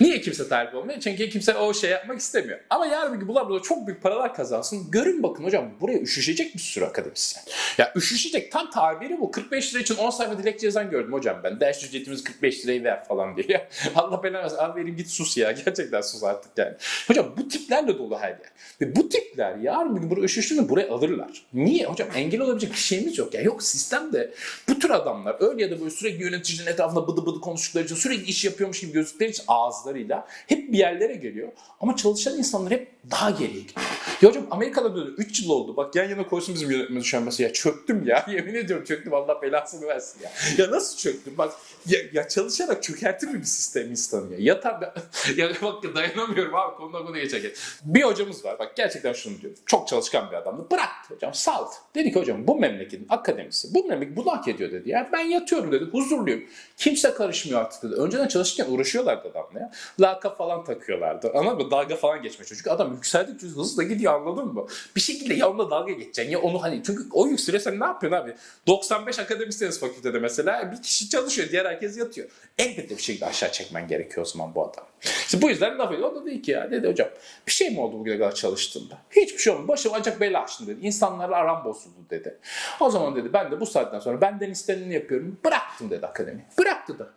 Niye 0.00 0.20
kimse 0.20 0.48
talip 0.48 0.74
olmuyor? 0.74 1.00
Çünkü 1.00 1.28
kimse 1.28 1.54
o 1.56 1.74
şey 1.74 1.90
yapmak 1.90 2.18
istemiyor. 2.18 2.60
Ama 2.70 2.86
yarın 2.86 3.14
bir 3.14 3.18
gün 3.18 3.28
bu 3.28 3.34
laboratuvar 3.34 3.62
çok 3.62 3.86
büyük 3.86 4.02
paralar 4.02 4.34
kazansın. 4.34 4.90
Görün 4.90 5.22
bakın 5.22 5.44
hocam 5.44 5.70
buraya 5.80 6.00
üşüşecek 6.00 6.54
bir 6.54 6.60
sürü 6.60 6.84
akademisyen. 6.84 7.44
Ya 7.78 7.92
üşüşecek 7.96 8.52
tam 8.52 8.70
tabiri 8.70 9.20
bu. 9.20 9.30
45 9.30 9.74
lira 9.74 9.82
için 9.82 9.96
10 9.96 10.10
sayfa 10.10 10.38
dilekçe 10.38 10.66
yazan 10.66 10.90
gördüm 10.90 11.12
hocam 11.12 11.40
ben. 11.44 11.60
Ders 11.60 11.84
ücretimiz 11.84 12.24
45 12.24 12.64
lirayı 12.64 12.84
ver 12.84 13.04
falan 13.04 13.36
diye. 13.36 13.68
Allah 13.94 14.22
belanı 14.22 14.42
versin. 14.42 14.56
Verin 14.76 14.96
git 14.96 15.08
sus 15.08 15.36
ya. 15.36 15.52
Gerçekten 15.52 16.00
sus 16.00 16.22
artık 16.24 16.58
yani. 16.58 16.74
Hocam 17.08 17.34
bu 17.36 17.48
tiplerle 17.48 17.98
dolu 17.98 18.18
her 18.18 18.28
yer. 18.28 18.52
Ve 18.80 18.96
bu 18.96 19.08
tipler 19.08 19.56
yarın 19.56 19.91
bir 19.96 20.00
gün 20.00 20.10
buraya 20.10 20.22
üşüştüğünde 20.22 20.68
buraya 20.68 20.90
alırlar. 20.90 21.46
Niye? 21.54 21.86
Hocam 21.86 22.08
engel 22.14 22.40
olabilecek 22.40 22.70
bir 22.72 22.76
şeyimiz 22.76 23.18
yok. 23.18 23.34
Ya 23.34 23.42
yok 23.42 23.62
sistemde 23.62 24.32
bu 24.68 24.78
tür 24.78 24.90
adamlar 24.90 25.36
öyle 25.40 25.62
ya 25.62 25.70
da 25.70 25.80
böyle 25.80 25.90
sürekli 25.90 26.24
yöneticinin 26.24 26.66
etrafında 26.66 27.08
bıdı 27.08 27.26
bıdı 27.26 27.40
konuştukları 27.40 27.84
için 27.84 27.94
sürekli 27.94 28.24
iş 28.24 28.44
yapıyormuş 28.44 28.80
gibi 28.80 28.92
gözüktükleri 28.92 29.30
için 29.30 29.44
ağızlarıyla 29.48 30.26
hep 30.46 30.72
bir 30.72 30.78
yerlere 30.78 31.14
geliyor. 31.14 31.48
Ama 31.80 31.96
çalışan 31.96 32.38
insanlar 32.38 32.72
hep 32.72 32.91
daha 33.10 33.30
geriye 33.30 33.60
gidiyor. 33.60 33.86
Ya 34.22 34.28
hocam 34.28 34.46
Amerika'da 34.50 34.94
böyle 34.94 35.10
3 35.10 35.42
yıl 35.42 35.50
oldu. 35.50 35.76
Bak 35.76 35.94
yan 35.94 36.08
yana 36.08 36.26
koysun 36.26 36.54
bizim 36.54 36.70
yönetmeni 36.70 37.04
şu 37.04 37.16
an 37.16 37.22
mesela. 37.22 37.46
Ya 37.48 37.52
çöktüm 37.52 38.06
ya. 38.06 38.26
Yemin 38.30 38.54
ediyorum 38.54 38.84
çöktüm. 38.84 39.14
Allah 39.14 39.42
belasını 39.42 39.86
versin 39.86 40.20
ya. 40.22 40.30
Ya 40.58 40.70
nasıl 40.70 40.96
çöktüm? 40.98 41.34
Bak 41.38 41.52
ya, 41.86 41.98
ya 42.12 42.28
çalışarak 42.28 42.82
çökertir 42.82 43.28
mi 43.28 43.40
bir 43.40 43.44
sistem 43.44 43.90
insanı 43.90 44.32
ya? 44.32 44.38
Yatar 44.40 44.80
ben, 44.80 44.92
ya 45.36 45.50
bak 45.62 45.94
dayanamıyorum 45.94 46.54
abi 46.54 46.76
konudan 46.76 47.06
konuya 47.06 47.22
geçerken. 47.22 47.50
Bir 47.84 48.02
hocamız 48.02 48.44
var. 48.44 48.58
Bak 48.58 48.76
gerçekten 48.76 49.12
şunu 49.12 49.40
diyorum. 49.40 49.58
Çok 49.66 49.88
çalışkan 49.88 50.30
bir 50.30 50.36
adamdı. 50.36 50.66
Bıraktı 50.70 51.14
hocam 51.14 51.34
saldı. 51.34 51.70
Dedi 51.94 52.12
ki 52.12 52.20
hocam 52.20 52.46
bu 52.46 52.56
memleketin 52.56 53.06
akademisi 53.08 53.74
bu 53.74 53.84
memleket 53.84 54.16
bunu 54.16 54.32
hak 54.32 54.48
ediyor 54.48 54.72
dedi. 54.72 54.90
Ya 54.90 55.10
ben 55.12 55.24
yatıyorum 55.24 55.72
dedi. 55.72 55.84
Huzurluyum. 55.92 56.44
Kimse 56.76 57.14
karışmıyor 57.14 57.60
artık 57.60 57.82
dedi. 57.82 57.94
Önceden 57.94 58.28
çalışırken 58.28 58.72
uğraşıyorlardı 58.72 59.28
adamla 59.28 59.60
ya. 59.60 59.70
Laka 60.00 60.34
falan 60.34 60.64
takıyorlardı. 60.64 61.32
Anladın 61.34 61.64
mı? 61.64 61.70
Dalga 61.70 61.96
falan 61.96 62.22
geçmeye 62.22 62.44
Çünkü 62.44 62.70
adam 62.70 62.91
yükseldikçe 62.92 63.46
hızlı 63.46 63.84
gidiyor 63.84 64.14
anladın 64.14 64.46
mı? 64.46 64.66
Bir 64.96 65.00
şekilde 65.00 65.34
yanında 65.34 65.70
dalga 65.70 65.92
geçeceksin. 65.92 66.32
Ya 66.32 66.40
onu 66.40 66.62
hani 66.62 66.82
çünkü 66.86 67.02
o 67.12 67.26
yükseliyorsan 67.26 67.80
ne 67.80 67.84
yapıyorsun 67.84 68.18
abi? 68.18 68.36
95 68.66 69.18
akademisyeniz 69.18 69.80
fakültede 69.80 70.18
mesela 70.18 70.72
bir 70.72 70.82
kişi 70.82 71.08
çalışıyor. 71.08 71.48
Diğer 71.50 71.64
herkes 71.64 71.98
yatıyor. 71.98 72.28
Elbette 72.58 72.96
bir 72.96 73.02
şekilde 73.02 73.26
aşağı 73.26 73.52
çekmen 73.52 73.88
gerekiyor 73.88 74.26
o 74.26 74.28
zaman 74.28 74.54
bu 74.54 74.64
adam. 74.64 74.91
İşte 75.02 75.42
bu 75.42 75.50
yüzden 75.50 75.78
laf 75.78 75.92
ediyor. 75.92 76.12
O 76.12 76.14
da 76.14 76.26
dedi 76.26 76.42
ki 76.42 76.50
ya 76.50 76.70
dedi 76.70 76.88
hocam 76.88 77.08
bir 77.46 77.52
şey 77.52 77.70
mi 77.70 77.80
oldu 77.80 77.98
bugüne 77.98 78.18
kadar 78.18 78.34
çalıştığımda? 78.34 78.98
Hiçbir 79.10 79.38
şey 79.38 79.52
olmadı. 79.52 79.68
Başım 79.68 79.94
acak 79.94 80.20
bela 80.20 80.42
açtım 80.42 80.66
dedi. 80.66 80.86
İnsanlarla 80.86 81.36
aram 81.36 81.64
bozuldu 81.64 81.96
dedi. 82.10 82.38
O 82.80 82.90
zaman 82.90 83.16
dedi 83.16 83.32
ben 83.32 83.50
de 83.50 83.60
bu 83.60 83.66
saatten 83.66 83.98
sonra 83.98 84.20
benden 84.20 84.50
isteneni 84.50 84.94
yapıyorum. 84.94 85.38
Bıraktım 85.44 85.90
dedi 85.90 86.06
akademi. 86.06 86.44
Bıraktı 86.58 86.98
da. 86.98 87.08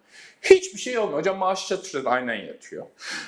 Hiçbir 0.42 0.80
şey 0.80 0.98
olmuyor. 0.98 1.20
Hocam 1.20 1.38
maaşı 1.38 1.68
çatışıyor 1.68 2.04
aynen 2.08 2.36
yatıyor. 2.36 2.86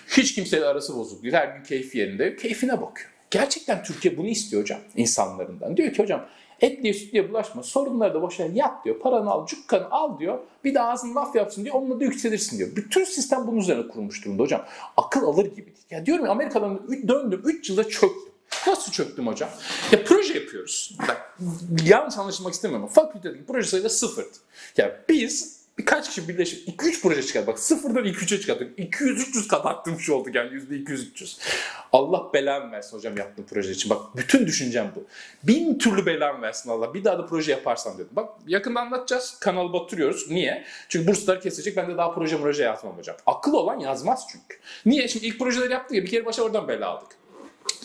Hiç 0.07 0.35
kimseyle 0.35 0.65
arası 0.65 0.95
bozuk 0.95 1.23
değil. 1.23 1.33
Her 1.33 1.47
gün 1.47 1.63
keyfi 1.63 1.97
yerinde. 1.97 2.35
Keyfine 2.35 2.81
bakıyor. 2.81 3.09
Gerçekten 3.31 3.83
Türkiye 3.83 4.17
bunu 4.17 4.27
istiyor 4.27 4.61
hocam 4.61 4.79
insanlarından. 4.95 5.77
Diyor 5.77 5.93
ki 5.93 6.03
hocam 6.03 6.27
etliye 6.61 6.93
sütlüye 6.93 7.29
bulaşma. 7.29 7.63
Sorunları 7.63 8.13
da 8.13 8.21
boşver 8.21 8.49
yat 8.49 8.85
diyor. 8.85 8.99
Paranı 8.99 9.31
al, 9.31 9.45
cukkanı 9.45 9.91
al 9.91 10.19
diyor. 10.19 10.39
Bir 10.63 10.73
de 10.73 10.81
ağzını 10.81 11.15
laf 11.15 11.35
yapsın 11.35 11.65
diyor. 11.65 11.75
Onunla 11.75 11.99
da 11.99 12.03
yükselirsin 12.03 12.57
diyor. 12.57 12.69
Bütün 12.75 13.03
sistem 13.03 13.47
bunun 13.47 13.57
üzerine 13.57 13.87
kurulmuş 13.87 14.25
durumda 14.25 14.43
hocam. 14.43 14.65
Akıl 14.97 15.23
alır 15.23 15.45
gibi. 15.55 15.73
Ya 15.89 16.05
diyorum 16.05 16.25
ya 16.25 16.31
Amerika'dan 16.31 16.81
döndüm 17.07 17.41
3 17.45 17.69
yılda 17.69 17.83
çöktüm. 17.83 18.31
Nasıl 18.67 18.91
çöktüm 18.91 19.27
hocam? 19.27 19.49
Ya 19.91 20.03
proje 20.03 20.33
yapıyoruz. 20.33 20.97
Bak 21.07 21.37
yanlış 21.85 22.17
anlaşılmak 22.17 22.53
istemiyorum 22.53 22.89
ama 22.95 23.05
fakültedeki 23.05 23.45
proje 23.45 23.67
sayıda 23.67 23.89
sıfırdı. 23.89 24.37
Ya 24.77 25.03
biz 25.09 25.56
birkaç 25.79 26.09
kişi 26.09 26.27
birleşip 26.27 26.67
2-3 26.67 27.01
proje 27.01 27.23
çıkardık. 27.23 27.47
Bak 27.47 27.59
sıfırdan 27.59 28.05
2-3'e 28.05 28.39
çıkarttık. 28.39 28.79
200-300 28.79 29.47
kat 29.47 29.65
arttırmış 29.65 30.09
olduk 30.09 30.35
yani 30.35 30.49
%200-300. 30.49 31.39
Allah 31.93 32.33
belamı 32.33 32.71
versin 32.71 32.97
hocam 32.97 33.17
yaptığım 33.17 33.45
proje 33.45 33.71
için. 33.71 33.89
Bak 33.89 34.01
bütün 34.15 34.47
düşüncem 34.47 34.91
bu. 34.95 35.05
Bin 35.43 35.77
türlü 35.77 36.05
belamı 36.05 36.41
versin 36.41 36.69
Allah. 36.69 36.93
Bir 36.93 37.03
daha 37.03 37.17
da 37.17 37.25
proje 37.25 37.51
yaparsam 37.51 37.93
dedim. 37.93 38.09
Bak 38.11 38.29
yakında 38.47 38.79
anlatacağız. 38.79 39.37
Kanalı 39.39 39.73
batırıyoruz. 39.73 40.31
Niye? 40.31 40.63
Çünkü 40.89 41.07
burslar 41.07 41.41
kesecek. 41.41 41.77
Ben 41.77 41.89
de 41.89 41.97
daha 41.97 42.13
proje 42.13 42.37
proje 42.37 42.63
yazmam 42.63 42.97
hocam. 42.97 43.15
Akıl 43.25 43.53
olan 43.53 43.79
yazmaz 43.79 44.27
çünkü. 44.31 44.57
Niye? 44.85 45.07
Şimdi 45.07 45.25
ilk 45.25 45.39
projeleri 45.39 45.73
yaptık 45.73 45.97
ya 45.97 46.03
bir 46.03 46.09
kere 46.09 46.25
başa 46.25 46.43
oradan 46.43 46.67
bela 46.67 46.87
aldık. 46.87 47.09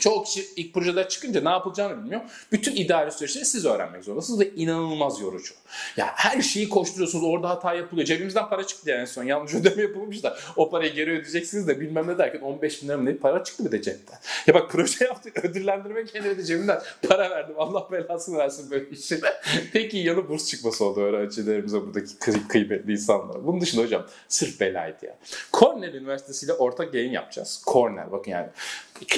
Çoğu 0.02 0.24
kişi 0.24 0.46
ilk 0.56 0.74
projeler 0.74 1.08
çıkınca 1.08 1.40
ne 1.40 1.48
yapılacağını 1.48 2.04
bilmiyor. 2.04 2.20
Bütün 2.52 2.76
idari 2.76 3.12
süreçleri 3.12 3.44
siz 3.44 3.64
öğrenmek 3.64 4.04
zorundasınız 4.04 4.40
ve 4.40 4.50
inanılmaz 4.56 5.20
yorucu. 5.20 5.54
Ya 5.96 6.12
her 6.14 6.42
şeyi 6.42 6.68
koşturuyorsunuz 6.68 7.24
orada 7.24 7.48
hata 7.48 7.74
yapılıyor. 7.74 8.06
Cebimizden 8.06 8.48
para 8.48 8.66
çıktı 8.66 8.90
yani 8.90 9.00
en 9.00 9.04
son 9.04 9.24
yanlış 9.24 9.54
ödeme 9.54 9.82
yapılmış 9.82 10.22
da 10.22 10.36
o 10.56 10.70
parayı 10.70 10.92
geri 10.94 11.10
ödeyeceksiniz 11.10 11.68
de 11.68 11.80
bilmem 11.80 12.08
ne 12.08 12.18
derken 12.18 12.40
15 12.40 12.82
bin 12.82 12.88
lira 12.88 13.18
para 13.18 13.44
çıktı 13.44 13.64
bir 13.64 13.72
de 13.72 13.82
cepten. 13.82 14.18
Ya 14.46 14.54
bak 14.54 14.70
proje 14.70 15.04
yaptık 15.04 15.44
ödüllendirmek 15.44 16.08
kendime 16.08 16.38
de 16.38 16.44
cebimden 16.44 16.82
para 17.08 17.30
verdim. 17.30 17.54
Allah 17.58 17.88
belasını 17.92 18.38
versin 18.38 18.70
böyle 18.70 18.90
işine. 18.90 19.20
Tek 19.72 19.94
iyi 19.94 20.06
yanı 20.06 20.28
burs 20.28 20.48
çıkması 20.48 20.84
oldu 20.84 21.00
öğrencilerimize 21.00 21.80
buradaki 21.80 22.18
kıy 22.18 22.48
kıymetli 22.48 22.92
insanlara. 22.92 23.44
Bunun 23.46 23.60
dışında 23.60 23.82
hocam 23.82 24.06
sırf 24.28 24.60
belaydı 24.60 25.06
ya. 25.06 25.16
Cornell 25.52 25.94
Üniversitesi 25.94 26.46
ile 26.46 26.52
ortak 26.52 26.94
yayın 26.94 27.12
yapacağız. 27.12 27.62
Cornell 27.66 28.12
bakın 28.12 28.30
yani 28.30 28.48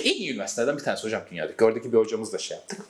en 0.05 0.15
iyi 0.15 0.33
üniversitelerden 0.33 0.79
bir 0.79 0.83
tanesi 0.83 1.05
hocam 1.05 1.23
dünyadaki. 1.31 1.65
Oradaki 1.65 1.93
bir 1.93 1.99
hocamız 1.99 2.33
da 2.33 2.39
şey 2.39 2.57
yaptık. 2.57 2.81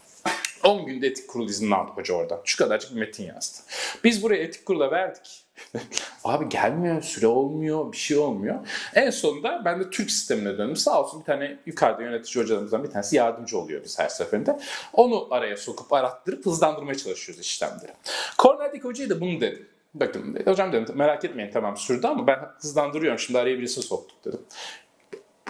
10 0.65 0.87
günde 0.87 1.07
etik 1.07 1.29
kurul 1.29 1.49
izni 1.49 1.75
aldık 1.75 1.97
hoca 1.97 2.15
oradan. 2.15 2.41
Şu 2.45 2.59
kadarcık 2.59 2.95
bir 2.95 3.01
metin 3.01 3.27
yazdı. 3.27 3.59
Biz 4.05 4.23
buraya 4.23 4.43
etik 4.43 4.67
kurula 4.67 4.91
verdik. 4.91 5.45
Abi 6.25 6.49
gelmiyor, 6.49 7.03
süre 7.03 7.27
olmuyor, 7.27 7.93
bir 7.93 7.97
şey 7.97 8.17
olmuyor. 8.17 8.67
En 8.95 9.11
sonunda 9.11 9.63
ben 9.65 9.81
de 9.81 9.91
Türk 9.91 10.11
sistemine 10.11 10.59
döndüm. 10.59 10.77
Sağ 10.77 11.03
olsun 11.03 11.21
bir 11.21 11.25
tane 11.25 11.59
yukarıda 11.67 12.03
yönetici 12.03 12.45
hocalarımızdan 12.45 12.85
bir 12.85 12.91
tanesi 12.91 13.17
yardımcı 13.17 13.59
oluyor 13.59 13.85
biz 13.85 13.99
her 13.99 14.09
seferinde. 14.09 14.59
Onu 14.93 15.29
araya 15.31 15.57
sokup 15.57 15.93
arattırıp 15.93 16.47
hızlandırmaya 16.47 16.95
çalışıyoruz 16.95 17.45
işlemleri. 17.45 17.93
Cornell'deki 18.39 18.85
hocaya 18.85 19.11
da 19.11 19.21
bunu 19.21 19.41
dedim. 19.41 19.67
Bakın 19.95 20.39
hocam 20.45 20.73
dedim 20.73 20.97
merak 20.97 21.25
etmeyin 21.25 21.51
tamam 21.53 21.77
sürdü 21.77 22.07
ama 22.07 22.27
ben 22.27 22.39
hızlandırıyorum 22.61 23.19
şimdi 23.19 23.39
araya 23.39 23.59
birisi 23.59 23.83
soktuk 23.83 24.25
dedim. 24.25 24.41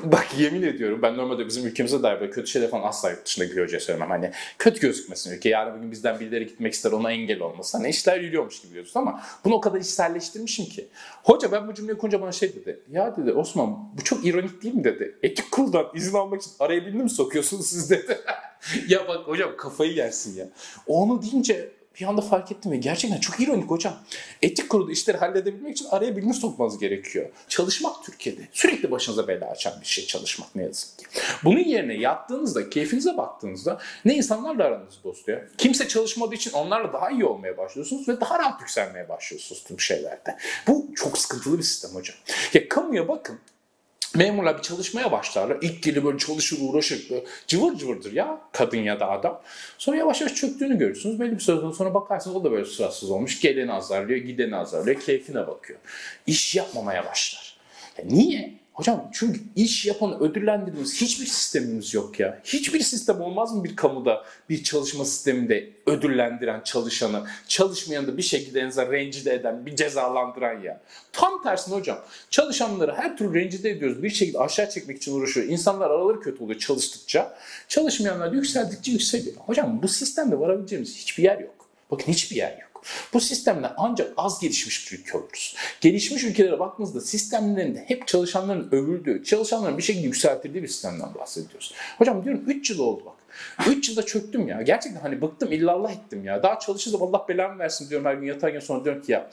Bak 0.13 0.27
yemin 0.39 0.63
ediyorum 0.63 1.03
ben 1.03 1.17
normalde 1.17 1.47
bizim 1.47 1.67
ülkemize 1.67 2.03
dair 2.03 2.21
böyle 2.21 2.31
kötü 2.31 2.51
şeyler 2.51 2.71
falan 2.71 2.89
asla 2.89 3.11
yurt 3.11 3.27
dışında 3.27 3.45
bir 3.45 3.79
söylemem. 3.79 4.11
Hani 4.11 4.31
kötü 4.59 4.81
gözükmesin 4.81 5.37
ülke. 5.37 5.49
Yarın 5.49 5.77
bugün 5.79 5.91
bizden 5.91 6.21
birileri 6.21 6.47
gitmek 6.47 6.73
ister 6.73 6.93
ona 6.93 7.13
engel 7.13 7.41
olmasın. 7.41 7.79
Hani 7.79 7.89
işler 7.91 8.21
yürüyormuş 8.21 8.63
gibi 8.63 8.75
diyorsun 8.75 9.01
ama 9.01 9.23
bunu 9.45 9.55
o 9.55 9.61
kadar 9.61 9.81
içselleştirmişim 9.81 10.67
ki. 10.67 10.89
Hoca 11.23 11.53
ben 11.53 11.69
bu 11.69 11.75
cümleyi 11.75 11.99
kurunca 11.99 12.21
bana 12.21 12.33
şey 12.33 12.55
dedi. 12.55 12.81
Ya 12.91 13.17
dedi 13.17 13.33
Osman 13.33 13.89
bu 13.99 14.05
çok 14.05 14.27
ironik 14.27 14.63
değil 14.63 14.75
mi 14.75 14.85
dedi. 14.85 15.19
Etik 15.23 15.51
kuruldan 15.51 15.87
izin 15.95 16.15
almak 16.15 16.43
için 16.43 16.53
araya 16.59 16.87
birini 16.87 17.03
mi 17.03 17.11
sokuyorsunuz 17.11 17.67
siz 17.67 17.91
dedi. 17.91 18.19
ya 18.89 19.09
bak 19.09 19.29
hocam 19.29 19.51
kafayı 19.57 19.93
yersin 19.93 20.39
ya. 20.39 20.49
Onu 20.87 21.23
deyince 21.23 21.71
bir 22.01 22.07
anda 22.07 22.21
fark 22.21 22.53
ettim 22.53 22.73
ve 22.73 22.77
gerçekten 22.77 23.21
çok 23.21 23.41
ironik 23.41 23.71
hocam. 23.71 23.95
Etik 24.43 24.69
kurulu 24.69 24.91
işleri 24.91 25.17
halledebilmek 25.17 25.77
için 25.77 25.87
araya 25.91 26.17
birini 26.17 26.35
sokmanız 26.35 26.79
gerekiyor. 26.79 27.31
Çalışmak 27.49 28.05
Türkiye'de 28.05 28.41
sürekli 28.53 28.91
başınıza 28.91 29.29
bela 29.29 29.51
açan 29.51 29.81
bir 29.81 29.87
şey 29.87 30.07
çalışmak 30.07 30.55
ne 30.57 30.63
yazık 30.63 30.99
ki. 30.99 31.05
Bunun 31.45 31.65
yerine 31.65 31.95
yattığınızda, 31.95 32.71
keyfinize 32.71 33.17
baktığınızda 33.17 33.79
ne 34.05 34.15
insanlarla 34.15 34.65
aranız 34.65 34.95
bozuluyor. 35.05 35.41
Kimse 35.59 35.89
çalışmadığı 35.89 36.35
için 36.35 36.53
onlarla 36.53 36.93
daha 36.93 37.11
iyi 37.11 37.25
olmaya 37.25 37.57
başlıyorsunuz 37.59 38.09
ve 38.09 38.21
daha 38.21 38.39
rahat 38.39 38.61
yükselmeye 38.61 39.09
başlıyorsunuz 39.09 39.65
tüm 39.65 39.81
şeylerde. 39.81 40.37
Bu 40.67 40.87
çok 40.95 41.19
sıkıntılı 41.19 41.59
bir 41.59 41.63
sistem 41.63 41.91
hocam. 41.91 42.17
Ya 42.55 42.69
kamuya 42.69 43.09
bakın. 43.09 43.39
Memurlar 44.15 44.59
bir 44.59 44.63
çalışmaya 44.63 45.13
başlarlar. 45.13 45.59
İlk 45.63 45.83
gelir 45.83 46.05
böyle 46.05 46.19
çalışır 46.19 46.59
uğraşır. 46.61 47.09
Cıvır 47.47 47.77
cıvırdır 47.77 48.13
ya 48.13 48.41
kadın 48.53 48.79
ya 48.79 49.01
da 49.01 49.11
adam. 49.11 49.43
Sonra 49.79 49.97
yavaş 49.97 50.21
yavaş 50.21 50.35
çöktüğünü 50.35 50.79
görürsünüz. 50.79 51.21
Belli 51.21 51.33
bir 51.33 51.41
süreden 51.41 51.71
sonra 51.71 51.95
bakarsınız 51.95 52.37
o 52.37 52.45
da 52.45 52.53
böyle 52.53 52.65
suratsız 52.65 53.11
olmuş. 53.11 53.41
Geleni 53.41 53.73
azarlıyor, 53.73 54.19
gideni 54.19 54.57
azarlıyor, 54.57 55.01
keyfine 55.01 55.47
bakıyor. 55.47 55.79
İş 56.27 56.55
yapmamaya 56.55 57.07
başlar. 57.07 57.57
Ya 57.99 58.05
niye? 58.05 58.64
Hocam 58.75 59.11
çünkü 59.13 59.41
iş 59.57 59.87
yapanı 59.87 60.21
ödüllendirdiğimiz 60.21 61.01
hiçbir 61.01 61.27
sistemimiz 61.27 61.95
yok 61.95 62.21
ya. 62.21 62.41
Hiçbir 62.45 62.81
sistem 62.81 63.21
olmaz 63.21 63.55
mı 63.55 63.65
bir 63.65 63.77
kamuda 63.77 64.25
bir 64.49 64.65
çalışma 64.65 65.05
sisteminde 65.05 65.71
ödüllendiren 65.87 66.61
çalışanı, 66.61 67.27
çalışmayanı 67.49 68.07
da 68.07 68.17
bir 68.17 68.23
şekilde 68.23 68.61
en 68.61 68.67
azından 68.67 68.93
rencide 68.93 69.35
eden, 69.35 69.67
bir 69.67 69.77
cezalandıran 69.77 70.61
ya. 70.61 70.81
Tam 71.13 71.43
tersine 71.43 71.75
hocam. 71.75 71.99
Çalışanları 72.31 72.95
her 72.95 73.17
türlü 73.17 73.41
rencide 73.41 73.71
ediyoruz. 73.71 74.03
Bir 74.03 74.11
şekilde 74.11 74.39
aşağı 74.39 74.71
çekmek 74.71 74.97
için 74.97 75.15
uğraşıyor. 75.15 75.47
İnsanlar 75.47 75.91
araları 75.91 76.21
kötü 76.21 76.45
oluyor 76.45 76.61
çalıştıkça. 76.61 77.39
Çalışmayanlar 77.69 78.33
yükseldikçe 78.33 78.93
yükseliyor. 78.93 79.37
Hocam 79.37 79.83
bu 79.83 79.89
sistemde 79.89 80.41
varabileceğimiz 80.41 80.97
hiçbir 80.97 81.23
yer 81.23 81.39
yok. 81.39 81.69
Bakın 81.91 82.13
hiçbir 82.13 82.37
yer 82.37 82.53
yok. 82.53 82.74
Bu 83.13 83.21
sistemle 83.21 83.71
ancak 83.77 84.13
az 84.17 84.41
gelişmiş 84.41 84.93
bir 84.93 84.99
ülke 84.99 85.19
oluruz. 85.19 85.57
Gelişmiş 85.81 86.25
ülkelere 86.25 86.59
baktığınızda 86.59 87.01
sistemlerinde 87.01 87.85
hep 87.89 88.07
çalışanların 88.07 88.69
övüldüğü, 88.73 89.25
çalışanların 89.25 89.79
bir 89.79 89.83
şekilde 89.83 90.07
yükseltildiği 90.07 90.63
bir 90.63 90.69
sistemden 90.69 91.15
bahsediyoruz. 91.15 91.75
Hocam 91.99 92.25
diyorum 92.25 92.43
3 92.47 92.71
yıl 92.71 92.79
oldu 92.79 93.03
bak. 93.07 93.15
3 93.69 93.89
yılda 93.89 94.07
çöktüm 94.07 94.49
ya. 94.49 94.63
Gerçekten 94.63 95.01
hani 95.01 95.23
bıktım 95.23 95.53
illallah 95.53 95.93
ettim 95.93 96.25
ya. 96.25 96.43
Daha 96.43 96.59
çalışırsam 96.59 97.03
Allah 97.03 97.27
belamı 97.29 97.59
versin 97.59 97.91
diyorum 97.91 98.07
her 98.07 98.15
gün 98.15 98.27
yatarken 98.27 98.61
sonra 98.61 98.85
diyorum 98.85 99.03
ki 99.03 99.13
ya 99.13 99.31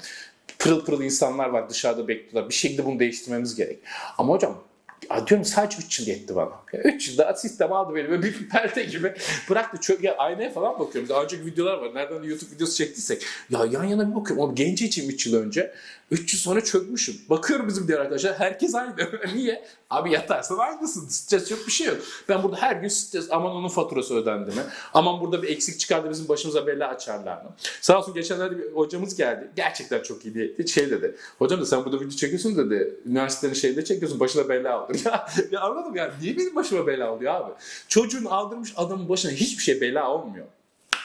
pırıl 0.60 0.86
pırıl 0.86 1.02
insanlar 1.02 1.50
var 1.50 1.70
dışarıda 1.70 2.08
bekliyorlar. 2.08 2.50
Bir 2.50 2.54
şekilde 2.54 2.86
bunu 2.86 3.00
değiştirmemiz 3.00 3.56
gerek. 3.56 3.80
Ama 4.18 4.34
hocam 4.34 4.64
ya 5.10 5.28
diyorum 5.28 5.46
sadece 5.46 5.78
3 5.78 6.00
yıl 6.00 6.08
yetti 6.08 6.36
bana. 6.36 6.52
3 6.74 7.10
yılda 7.10 7.34
sistem 7.34 7.74
aldı 7.74 7.96
beni 7.96 8.24
bir 8.24 8.50
perde 8.50 8.84
gibi 8.84 9.14
bıraktı. 9.50 9.98
Ya 10.02 10.18
aynaya 10.18 10.50
falan 10.50 10.80
bakıyorum. 10.80 11.10
Daha 11.10 11.24
önceki 11.24 11.46
videolar 11.46 11.78
var. 11.78 11.96
Nereden 11.96 12.24
de 12.24 12.28
YouTube 12.28 12.56
videosu 12.56 12.76
çektiysek. 12.76 13.26
Ya 13.50 13.66
yan 13.72 13.84
yana 13.84 14.10
bir 14.10 14.16
bakıyorum. 14.16 14.44
O 14.44 14.56
genci 14.56 14.86
için 14.86 15.10
3 15.10 15.28
yıl 15.28 15.36
önce. 15.36 15.74
3 16.12 16.34
yıl 16.34 16.40
sonra 16.40 16.64
çökmüşüm. 16.64 17.16
Bakıyorum 17.30 17.68
bizim 17.68 17.88
diğer 17.88 18.00
arkadaşlar. 18.00 18.40
Herkes 18.40 18.76
aynı. 18.76 18.96
Niye? 19.36 19.66
Abi 19.90 20.12
yatarsan 20.12 20.58
aynısın. 20.58 21.08
Stres 21.08 21.52
yok 21.52 21.60
bir 21.68 21.72
şey 21.72 21.88
yok. 21.88 21.98
Ben 22.30 22.44
burada 22.44 22.58
her 22.58 22.76
gün 22.76 22.88
stres. 22.88 23.28
Aman 23.32 23.52
onun 23.52 23.70
faturası 23.70 24.16
ödendi 24.16 24.50
mi? 24.50 24.62
Aman 24.94 25.22
burada 25.22 25.44
bir 25.44 25.50
eksik 25.50 25.80
çıkardı 25.80 26.10
bizim 26.10 26.28
başımıza 26.28 26.68
bela 26.68 26.88
açarlar 26.88 27.42
mı? 27.44 27.50
Sağ 27.82 28.00
olsun 28.00 28.14
geçenlerde 28.14 28.58
bir 28.58 28.72
hocamız 28.72 29.16
geldi. 29.16 29.52
Gerçekten 29.56 30.04
çok 30.04 30.26
iyi 30.26 30.36
bir 30.36 30.68
şey 30.68 30.90
dedi. 30.90 31.16
Hocam 31.40 31.62
da 31.62 31.66
sen 31.66 31.86
burada 31.86 32.00
video 32.00 32.10
çekiyorsun 32.10 32.58
dedi. 32.58 32.96
Üniversitenin 33.06 33.54
şeyinde 33.54 33.86
çekiyorsun. 33.86 34.20
Başına 34.20 34.50
bela 34.50 34.86
olur. 34.86 34.91
Ya, 35.06 35.26
ya 35.52 35.62
anladım 35.62 35.96
ya. 35.96 36.14
Niye 36.22 36.38
benim 36.38 36.56
başıma 36.56 36.88
bela 36.88 37.14
oluyor 37.14 37.34
abi? 37.34 37.52
Çocuğun 37.88 38.26
aldırmış 38.26 38.74
adamın 38.76 39.10
başına 39.10 39.32
hiçbir 39.32 39.64
şey 39.64 39.82
bela 39.82 40.10
olmuyor. 40.10 40.46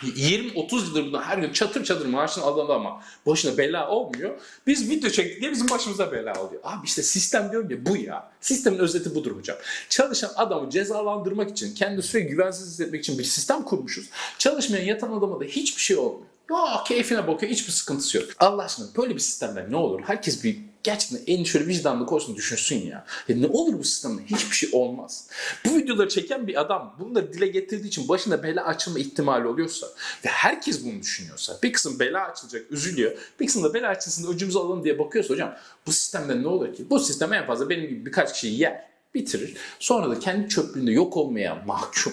20-30 0.02 0.86
yıldır 0.86 1.06
bundan 1.06 1.22
her 1.22 1.38
gün 1.38 1.52
çatır 1.52 1.84
çatır 1.84 2.06
maaşını 2.06 2.44
alan 2.44 2.74
ama 2.74 3.02
başına 3.26 3.58
bela 3.58 3.88
olmuyor. 3.88 4.40
Biz 4.66 4.90
video 4.90 5.10
çektik 5.10 5.40
diye 5.40 5.52
bizim 5.52 5.70
başımıza 5.70 6.12
bela 6.12 6.32
oluyor. 6.42 6.60
Abi 6.64 6.86
işte 6.86 7.02
sistem 7.02 7.50
diyorum 7.50 7.70
ya 7.70 7.86
bu 7.86 7.96
ya. 7.96 8.30
Sistemin 8.40 8.78
özeti 8.78 9.14
budur 9.14 9.36
hocam. 9.36 9.56
Çalışan 9.88 10.30
adamı 10.36 10.70
cezalandırmak 10.70 11.50
için, 11.50 11.74
kendi 11.74 12.02
sürekli 12.02 12.28
güvensiz 12.28 12.66
hissetmek 12.66 13.00
için 13.00 13.18
bir 13.18 13.24
sistem 13.24 13.62
kurmuşuz. 13.62 14.08
Çalışmayan 14.38 14.84
yatan 14.84 15.12
adama 15.12 15.40
da 15.40 15.44
hiçbir 15.44 15.82
şey 15.82 15.96
olmuyor. 15.96 16.26
Ya 16.50 16.84
keyfine 16.86 17.26
bakıyor 17.26 17.52
hiçbir 17.52 17.72
sıkıntısı 17.72 18.16
yok. 18.16 18.26
Allah 18.38 18.62
aşkına 18.62 18.86
böyle 18.96 19.14
bir 19.14 19.20
sistemden 19.20 19.72
ne 19.72 19.76
olur? 19.76 20.00
Herkes 20.06 20.44
bir 20.44 20.58
gerçekten 20.86 21.34
en 21.34 21.44
şöyle 21.44 21.66
vicdanlı 21.66 22.06
olsun 22.06 22.36
düşünsün 22.36 22.76
ya. 22.76 23.06
ya. 23.28 23.36
Ne 23.36 23.46
olur 23.46 23.78
bu 23.78 23.84
sistemde 23.84 24.22
hiçbir 24.22 24.56
şey 24.56 24.68
olmaz. 24.72 25.28
Bu 25.64 25.76
videoları 25.76 26.08
çeken 26.08 26.46
bir 26.46 26.60
adam 26.60 26.96
bunları 26.98 27.32
dile 27.32 27.46
getirdiği 27.46 27.88
için 27.88 28.08
başında 28.08 28.42
bela 28.42 28.64
açılma 28.64 28.98
ihtimali 28.98 29.46
oluyorsa 29.46 29.86
ve 30.24 30.28
herkes 30.28 30.84
bunu 30.84 31.00
düşünüyorsa 31.00 31.58
bir 31.62 31.72
kısım 31.72 31.98
bela 31.98 32.28
açılacak 32.28 32.72
üzülüyor 32.72 33.18
bir 33.40 33.46
kısım 33.46 33.64
da 33.64 33.74
bela 33.74 33.88
açılsın 33.88 34.32
öcümüzü 34.34 34.58
alalım 34.58 34.84
diye 34.84 34.98
bakıyorsa 34.98 35.34
hocam 35.34 35.56
bu 35.86 35.92
sistemde 35.92 36.42
ne 36.42 36.48
olur 36.48 36.74
ki? 36.74 36.90
Bu 36.90 37.00
sistem 37.00 37.32
en 37.32 37.46
fazla 37.46 37.70
benim 37.70 37.88
gibi 37.88 38.06
birkaç 38.06 38.32
kişiyi 38.32 38.60
yer 38.60 38.86
bitirir. 39.14 39.56
Sonra 39.78 40.10
da 40.10 40.18
kendi 40.18 40.48
çöplüğünde 40.48 40.92
yok 40.92 41.16
olmaya 41.16 41.62
mahkum. 41.66 42.12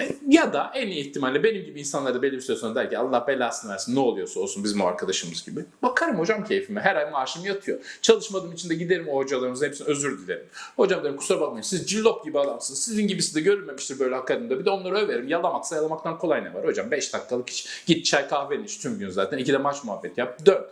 E, 0.00 0.08
Ya 0.28 0.52
da 0.52 0.70
en 0.74 0.88
iyi 0.88 1.08
ihtimalle 1.08 1.42
benim 1.44 1.64
gibi 1.64 1.80
insanlar 1.80 2.14
da 2.14 2.22
belli 2.22 2.32
bir 2.32 2.40
süre 2.40 2.56
sonra 2.56 2.74
der 2.74 2.90
ki 2.90 2.98
Allah 2.98 3.26
belasını 3.26 3.72
versin 3.72 3.94
ne 3.94 4.00
oluyorsa 4.00 4.40
olsun 4.40 4.64
bizim 4.64 4.80
o 4.80 4.86
arkadaşımız 4.86 5.44
gibi. 5.46 5.64
Bakarım 5.82 6.18
hocam 6.18 6.44
keyfime 6.44 6.80
her 6.80 6.96
ay 6.96 7.10
maaşım 7.10 7.44
yatıyor. 7.44 7.78
Çalışmadığım 8.02 8.52
için 8.52 8.70
de 8.70 8.74
giderim 8.74 9.08
o 9.08 9.16
hocalarımızın 9.16 9.66
hepsine 9.66 9.88
özür 9.88 10.18
dilerim. 10.18 10.46
Hocam 10.76 11.04
derim 11.04 11.16
kusura 11.16 11.40
bakmayın 11.40 11.62
siz 11.62 11.86
cillop 11.90 12.24
gibi 12.24 12.38
adamsınız. 12.38 12.84
Sizin 12.84 13.06
gibisi 13.08 13.34
de 13.34 13.40
görülmemiştir 13.40 13.98
böyle 13.98 14.16
akademide. 14.16 14.58
Bir 14.58 14.64
de 14.64 14.70
onları 14.70 14.94
överim. 14.96 15.28
Yalamaksa 15.28 15.76
yalamaktan 15.76 16.18
kolay 16.18 16.44
ne 16.44 16.54
var 16.54 16.66
hocam? 16.66 16.90
5 16.90 17.12
dakikalık 17.14 17.50
iş. 17.50 17.84
Git 17.86 18.04
çay 18.04 18.28
kahve 18.28 18.62
iç 18.64 18.78
tüm 18.78 18.98
gün 18.98 19.08
zaten. 19.10 19.38
İki 19.38 19.52
de 19.52 19.58
maç 19.58 19.84
muhabbet 19.84 20.18
yap. 20.18 20.46
Dön. 20.46 20.64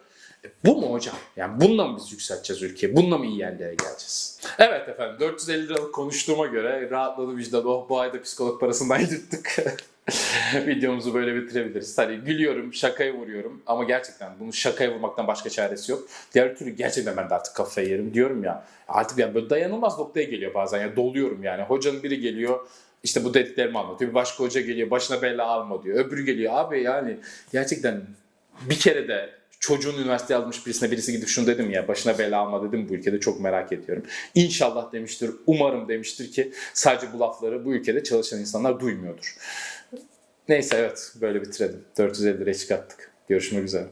Bu 0.64 0.80
mu 0.80 0.92
hocam? 0.92 1.16
Yani 1.36 1.60
bununla 1.60 1.84
mı 1.84 1.96
biz 2.00 2.12
yükselteceğiz 2.12 2.62
ülkeyi? 2.62 2.96
Bununla 2.96 3.18
mı 3.18 3.26
iyi 3.26 3.38
yerlere 3.38 3.74
geleceğiz? 3.74 4.40
Evet 4.58 4.88
efendim 4.88 5.16
450 5.20 5.68
liralık 5.68 5.94
konuştuğuma 5.94 6.46
göre 6.46 6.90
rahatladı 6.90 7.36
vicdan. 7.36 7.66
Oh 7.66 7.88
bu 7.88 8.00
ayda 8.00 8.22
psikolog 8.22 8.60
parasından 8.60 9.00
yırttık. 9.00 9.56
Videomuzu 10.54 11.14
böyle 11.14 11.34
bitirebiliriz. 11.34 11.98
Hani 11.98 12.16
gülüyorum, 12.16 12.74
şakaya 12.74 13.14
vuruyorum 13.14 13.62
ama 13.66 13.84
gerçekten 13.84 14.32
bunu 14.40 14.52
şakaya 14.52 14.92
vurmaktan 14.94 15.26
başka 15.26 15.50
çaresi 15.50 15.92
yok. 15.92 16.08
Diğer 16.34 16.56
türlü 16.56 16.70
gerçekten 16.70 17.16
ben 17.16 17.30
de 17.30 17.34
artık 17.34 17.56
kafayı 17.56 17.88
yerim 17.88 18.14
diyorum 18.14 18.44
ya. 18.44 18.66
Artık 18.88 19.18
yani 19.18 19.34
böyle 19.34 19.50
dayanılmaz 19.50 19.98
noktaya 19.98 20.24
geliyor 20.24 20.54
bazen. 20.54 20.80
Ya 20.80 20.96
doluyorum 20.96 21.42
yani. 21.42 21.62
Hocanın 21.62 22.02
biri 22.02 22.20
geliyor 22.20 22.66
işte 23.02 23.24
bu 23.24 23.34
dediklerimi 23.34 23.78
anlatıyor. 23.78 24.10
Bir 24.10 24.14
başka 24.14 24.44
hoca 24.44 24.60
geliyor 24.60 24.90
başına 24.90 25.22
bela 25.22 25.46
alma 25.46 25.82
diyor. 25.82 26.04
Öbürü 26.04 26.24
geliyor 26.24 26.52
abi 26.56 26.82
yani 26.82 27.16
gerçekten 27.52 28.02
bir 28.70 28.78
kere 28.78 29.08
de 29.08 29.39
çocuğun 29.60 29.98
üniversiteye 29.98 30.40
almış 30.40 30.66
birisine 30.66 30.90
birisi 30.90 31.12
gidip 31.12 31.28
şunu 31.28 31.46
dedim 31.46 31.70
ya 31.70 31.88
başına 31.88 32.18
bela 32.18 32.38
alma 32.38 32.68
dedim 32.68 32.88
bu 32.88 32.94
ülkede 32.94 33.20
çok 33.20 33.40
merak 33.40 33.72
ediyorum. 33.72 34.04
İnşallah 34.34 34.92
demiştir, 34.92 35.30
umarım 35.46 35.88
demiştir 35.88 36.32
ki 36.32 36.52
sadece 36.74 37.12
bu 37.12 37.20
lafları 37.20 37.64
bu 37.64 37.74
ülkede 37.74 38.02
çalışan 38.02 38.40
insanlar 38.40 38.80
duymuyordur. 38.80 39.36
Neyse 40.48 40.76
evet 40.76 41.12
böyle 41.20 41.42
bitirelim. 41.42 41.84
450 41.98 42.40
liraya 42.40 42.54
çıkarttık. 42.54 43.10
Görüşmek 43.28 43.64
üzere. 43.64 43.86